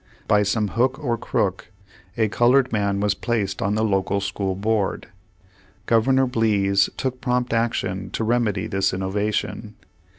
[0.27, 1.69] By some hook or crook
[2.17, 5.07] a colored man was placed on the local school board.
[5.85, 9.75] Governor Blease took prompt action to remedy this innovation.